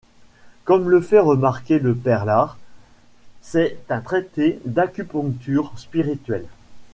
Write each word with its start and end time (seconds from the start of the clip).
Comme 0.65 0.89
le 0.89 0.99
fait 0.99 1.19
remarquer 1.19 1.77
le 1.77 1.93
père 1.93 2.25
Larre, 2.25 2.57
c'est 3.43 3.77
un 3.91 4.01
traité 4.01 4.57
d'acupuncture 4.65 5.71
spirituelle. 5.77 6.47